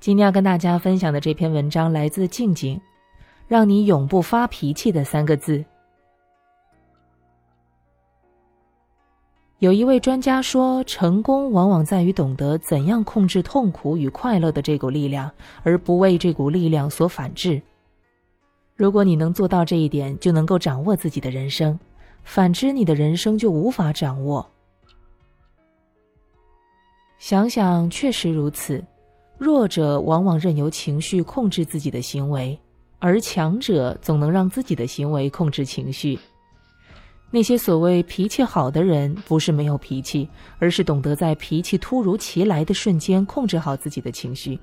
[0.00, 2.80] 今天要跟大家分享的这篇文章来自静静，
[3.46, 5.62] 让你永不发脾气的三个字。
[9.58, 15.30] 有一位专家说，成功往往在于懂得怎样控制痛苦与快乐的这股力量，
[15.64, 17.60] 而不为这股力量所反制。
[18.74, 21.78] 如果你能做到这一点，就能够掌握自己的人生；
[22.24, 24.50] 反之，你的人生就无法掌握。
[27.18, 28.82] 想想，确实如此。
[29.40, 32.56] 弱者往往任由情绪控制自己的行为，
[32.98, 36.18] 而强者总能让自己的行为控制情绪。
[37.30, 40.28] 那些所谓脾气好的人，不是没有脾气，
[40.58, 44.60] 而是懂得在脾气突如其来的瞬间控制好自己的情绪。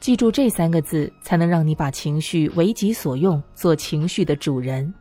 [0.00, 4.94] 记住这三个字，才能让你把情绪为己所用，做情绪的主人。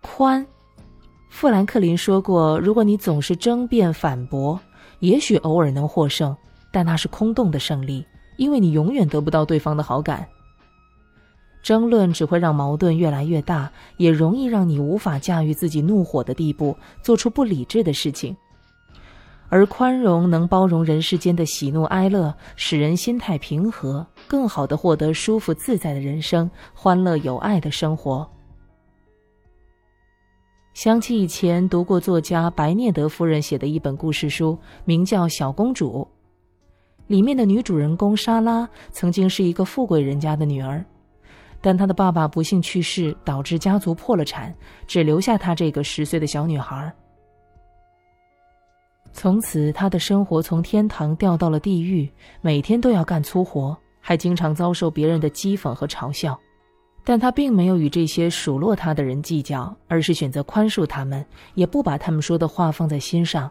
[0.00, 0.46] 宽，
[1.28, 4.56] 富兰克林说过：“如果你总是争辩反驳。”
[5.00, 6.36] 也许偶尔能获胜，
[6.72, 8.06] 但那是空洞的胜利，
[8.36, 10.26] 因为你永远得不到对方的好感。
[11.62, 18.36] 争论只会让矛盾越来越大，也容易让你无法驾驭自己怒火的地步，做出不理智的事情。
[19.50, 28.28] 而宽容能包容人世间的喜怒哀乐，使人心态平和，更好的获得舒服自在的人生，欢乐有爱的生活。
[30.78, 36.06] 想起以前读过作家白涅德夫人写的一本故事书，名叫《小公主》。
[37.08, 40.84] 里面的女主人公莎拉曾经是一个富贵人家的女儿，
[41.60, 44.54] 但她的爸爸不幸去世，导致家族破了产，
[44.86, 46.94] 只留下她这个十岁的小女孩。
[49.12, 52.08] 从此，她的生活从天堂掉到了地狱，
[52.40, 56.38] 每天都要干粗活，还经常遭受别人的讥讽和嘲笑。
[57.08, 63.50] 但他并没有与这些数落他的人计较，而是选择宽恕他们，也不把他们说的话放在心上。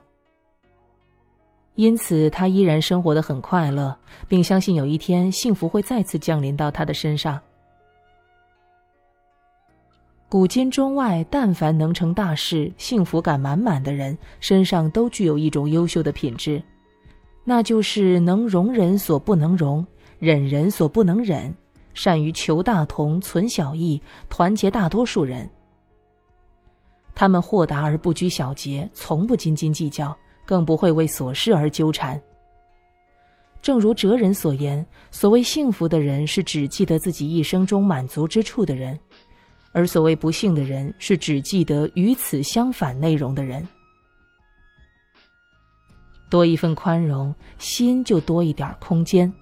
[1.74, 7.42] 因此，他依然生活的很快乐，并相信有一天幸福会再次降临到他的身上。
[10.30, 16.62] 古今中外，但凡能成大事、幸福感满满的人，身上都具有一种优秀的品质，
[17.44, 19.84] 那就是能容人所不能容，
[20.20, 21.52] 忍人所不能忍。
[21.98, 24.00] 善于求大同、存小异，
[24.30, 25.50] 团结大多数人。
[27.16, 30.16] 他们豁达而不拘小节，从不斤斤计较，
[30.46, 32.22] 更不会为琐事而纠缠。
[33.64, 38.96] 正如哲人所言：“所谓幸福的人，是只记得自己一生中满足之处的人；
[39.72, 43.68] 而所谓不幸的人，是只记得与此相反内容的人。”
[46.30, 49.34] 多一份宽容，心就多一点空间。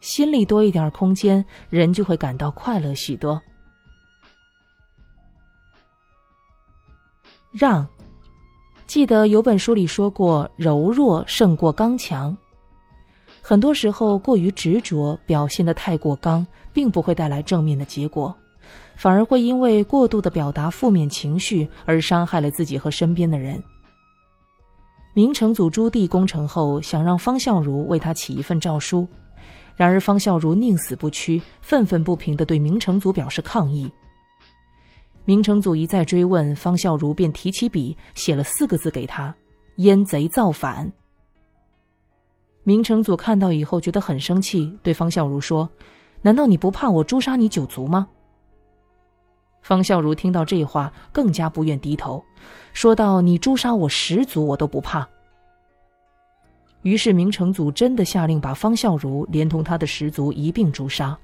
[0.00, 3.40] 心里多一点空间，人就会感到快乐许多。
[7.52, 7.86] 让，
[8.86, 12.36] 记得有本书里说过，柔弱胜过刚强。
[13.42, 18.34] 很多时候，过于执着，表现的太过刚，并不会带来正面的结果，
[18.96, 23.62] 反而会因为过度的表达负面情绪而伤害了自己和身边的人。
[25.12, 29.08] 明成祖朱棣攻城后，想让方孝孺为他起一份诏书。
[29.80, 33.90] 然而，方孝孺宁死不屈，愤愤不平地对明成祖表示抗议。
[35.24, 39.34] 明成祖一再追问，方孝孺便提起笔写了四个字给他
[39.80, 40.92] ：“燕贼造反。”
[42.62, 45.66] 明成祖看到以后觉得很生气，对方孝孺说
[46.20, 48.06] ：“难道你不怕我诛杀你九族吗？”
[49.64, 52.22] 方孝孺听到这话，更加不愿低头，
[52.74, 55.08] 说道：“你诛杀我十族，我都不怕。”
[56.82, 61.18] 于是明成祖真的下令把方孝孺连同他的十族一并诛杀。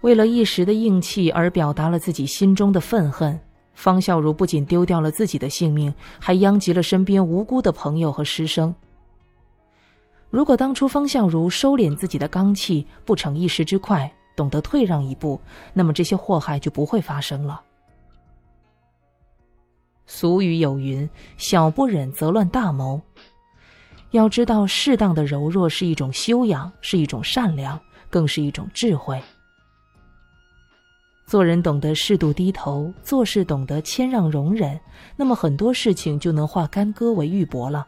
[0.00, 3.38] 为了一时的硬气而表达了自己心中的愤恨，
[3.74, 8.74] 方孝孺不仅丢掉了自己的性命，还殃及了身边无辜的朋友和师生。
[10.30, 15.40] 如果当初方孝孺收敛自己的刚气，不逞一时之快，懂得退让一步，
[15.74, 17.60] 那么这些祸害就不会发生了。
[20.06, 23.00] 俗语有云：“小不忍则乱大谋。”
[24.10, 29.20] 要知道，适当的柔弱是一种修养，是一种善良，更是一种智慧。
[31.26, 34.78] 做人懂得适度低头，做事懂得谦让容忍，
[35.16, 37.86] 那么很多事情就能化干戈为玉帛了。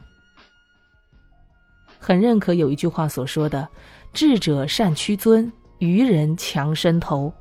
[1.99, 3.69] 很认可有一句话所说的
[4.15, 7.33] ：“智者善屈尊，愚人强伸头。”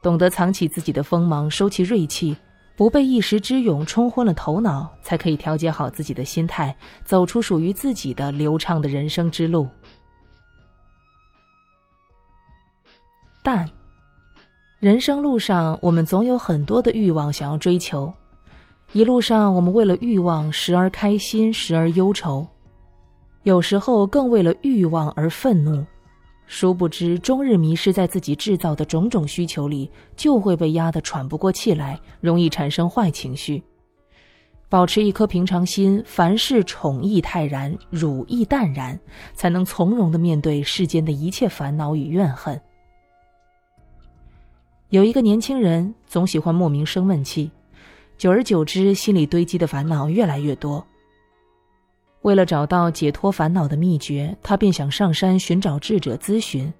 [0.00, 2.36] 懂得藏起自己的锋芒，收起锐气。
[2.78, 9.66] 不被一时之勇冲昏了头脑，才可以调节好自己的心态，走出属于自己的流畅的人生之路。
[13.42, 13.68] 但，
[14.78, 18.14] 人生路上，我们总有很多的欲望想要追求，
[18.92, 22.46] 一路上，我们为了欲望，时而开心，时而忧愁。
[23.42, 25.84] 有时候更为了欲望而愤怒，
[26.48, 33.62] 殊不知终日迷失在自己制造的种种需求里，就会被压得喘不过气来，容易产生坏情绪。
[34.70, 38.98] 保持一颗平常心，凡事宠亦泰然，汝意淡然，
[39.34, 42.58] 才能从容的面对世间的一切烦恼与怨恨。
[44.88, 47.50] 有一个年轻人总喜欢莫名生闷气，
[48.16, 50.84] 久而久之，心里堆积的烦恼越来越多。
[52.28, 56.70] 为了找到解脱烦恼的秘诀，他便想上山寻找智者咨询。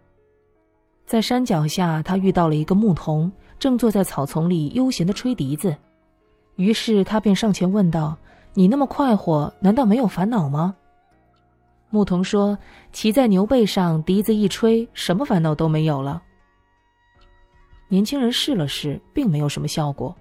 [1.07, 5.75] 在山脚下，他遇到了一个牧童，正坐在草丛里悠闲的吹笛子。
[6.57, 8.15] 于是他便上前问道
[8.53, 10.77] ：“你那么快活，难道没有烦恼吗？”
[11.89, 12.59] 牧童说
[12.93, 16.23] ：“骑在牛背上，笛子一吹，什么烦恼都没有了。”
[17.89, 20.15] 年轻人试了试，并没有什么效果。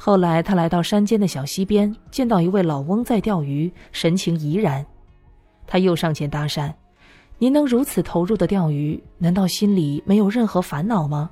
[0.00, 4.86] 后来他来到山间的小溪边，见到一位老翁在钓鱼，神情怡然。
[5.66, 6.72] 他又上前搭讪
[7.36, 11.30] ：“您能如此投入的钓鱼，难道心里没有任何烦恼吗？”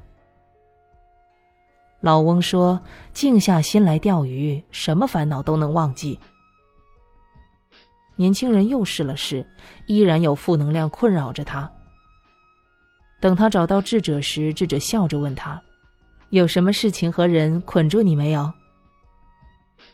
[2.02, 2.78] 老翁说
[3.14, 6.18] ：“静下心来钓鱼，什么烦恼都能忘记。”
[8.16, 9.46] 年轻人又试了试，
[9.86, 11.70] 依然有负能量困扰着他。
[13.20, 15.60] 等他找到智者时，智者笑着问他
[16.30, 18.52] ：“有什么事情和人捆住你没有？”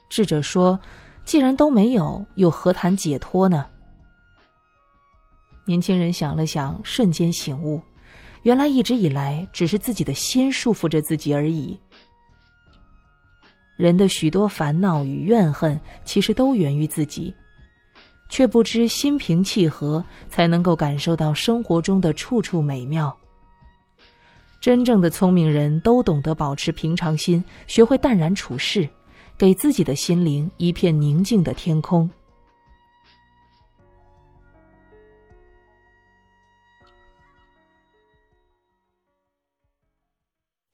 [0.08, 0.78] 智者说
[1.24, 3.66] ：“既然都没有，又何谈解脱呢？”
[5.64, 7.80] 年轻人想了想，瞬间醒悟：
[8.42, 11.78] 原来一直以来，只是自己的心束缚着自己而已。
[13.76, 17.34] 人的许多烦恼与怨恨，其实都源于自己，
[18.28, 23.16] 却不知心平气和，才能够感受到生活中的处处美妙。
[24.62, 28.88] 真正的聪明人都懂得保持平常心，学会淡然处事，
[29.36, 32.08] 给自己的心灵一片宁静的天空。